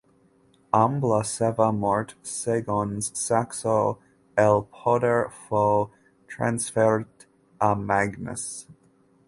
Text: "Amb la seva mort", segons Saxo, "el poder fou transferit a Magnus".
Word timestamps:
"Amb 0.77 1.03
la 1.09 1.17
seva 1.31 1.67
mort", 1.81 2.13
segons 2.29 3.11
Saxo, 3.19 3.75
"el 4.45 4.63
poder 4.79 5.15
fou 5.51 5.79
transferit 6.35 7.27
a 7.69 7.73
Magnus". 7.87 8.47